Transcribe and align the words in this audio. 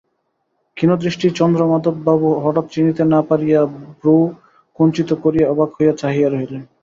ক্ষীণদৃষ্টি 0.77 1.27
চন্দ্রমাধববাবু 1.39 2.27
হঠাৎ 2.43 2.65
চিনিতে 2.69 3.03
না 3.05 3.19
পারিয়া 3.29 3.59
ভ্রূকুঞ্চিত 3.99 5.09
করিয়া 5.23 5.45
অবাক 5.49 5.69
হইয়া 5.75 5.93
চাহিয়া 6.01 6.29
রহিলেন। 6.29 6.63